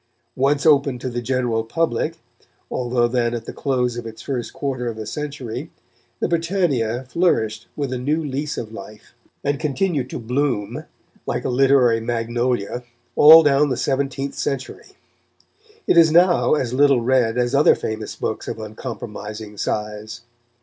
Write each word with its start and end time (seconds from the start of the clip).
Once 0.35 0.65
open 0.65 0.97
to 0.97 1.09
the 1.11 1.21
general 1.21 1.63
public, 1.63 2.17
although 2.71 3.07
then 3.07 3.35
at 3.35 3.45
the 3.45 3.53
close 3.53 3.97
of 3.97 4.07
its 4.07 4.23
first 4.23 4.51
quarter 4.51 4.87
of 4.87 4.97
a 4.97 5.05
century, 5.05 5.69
the 6.19 6.27
Britannia 6.27 7.05
flourished 7.07 7.67
with 7.75 7.93
a 7.93 7.99
new 7.99 8.23
lease 8.23 8.57
of 8.57 8.71
life, 8.73 9.13
and 9.43 9.59
continued 9.59 10.09
to 10.09 10.17
bloom, 10.17 10.85
like 11.27 11.45
a 11.45 11.49
literary 11.49 11.99
magnolia, 11.99 12.81
all 13.15 13.43
down 13.43 13.69
the 13.69 13.77
seventeenth 13.77 14.33
century. 14.33 14.97
It 15.85 15.97
Is 15.97 16.11
now 16.11 16.55
as 16.55 16.73
little 16.73 17.01
read 17.01 17.37
as 17.37 17.53
other 17.53 17.75
famous 17.75 18.15
books 18.15 18.47
of 18.47 18.57
uncompromising 18.57 19.55
size. 19.57 20.21